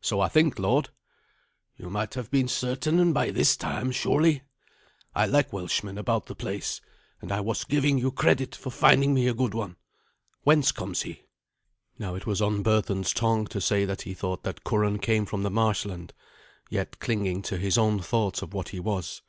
"So 0.00 0.20
I 0.20 0.28
think, 0.28 0.60
lord." 0.60 0.90
"You 1.76 1.90
might 1.90 2.14
have 2.14 2.30
been 2.30 2.46
certain 2.46 3.12
by 3.12 3.30
this 3.32 3.56
time, 3.56 3.90
surely. 3.90 4.44
I 5.12 5.26
like 5.26 5.52
Welshmen 5.52 5.98
about 5.98 6.26
the 6.26 6.36
place, 6.36 6.80
and 7.20 7.32
I 7.32 7.40
was 7.40 7.64
giving 7.64 7.98
you 7.98 8.12
credit 8.12 8.54
for 8.54 8.70
finding 8.70 9.12
me 9.12 9.26
a 9.26 9.34
good 9.34 9.54
one. 9.54 9.74
Whence 10.44 10.70
comes 10.70 11.02
he?" 11.02 11.22
Now 11.98 12.14
it 12.14 12.26
was 12.26 12.40
on 12.40 12.62
Berthun's 12.62 13.12
tongue 13.12 13.48
to 13.48 13.60
say 13.60 13.84
that 13.84 14.02
he 14.02 14.14
thought 14.14 14.44
that 14.44 14.62
Curan 14.62 15.00
came 15.00 15.26
from 15.26 15.42
the 15.42 15.50
marshland, 15.50 16.12
yet 16.70 17.00
clinging 17.00 17.42
to 17.42 17.56
his 17.58 17.76
own 17.76 17.98
thoughts 17.98 18.42
of 18.42 18.54
what 18.54 18.68
he 18.68 18.78
was. 18.78 19.22